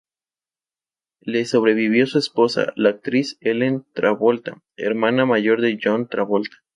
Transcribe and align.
Le 1.19 1.45
sobrevivió 1.45 2.07
su 2.07 2.17
esposa, 2.17 2.73
la 2.75 2.89
actriz 2.89 3.37
Ellen 3.39 3.85
Travolta, 3.93 4.63
hermana 4.75 5.27
mayor 5.27 5.61
de 5.61 5.77
John 5.79 6.07
Travolta. 6.07 6.57